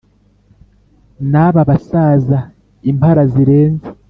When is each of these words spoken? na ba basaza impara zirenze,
na 1.31 1.45
ba 1.53 1.61
basaza 1.69 2.39
impara 2.89 3.21
zirenze, 3.33 3.87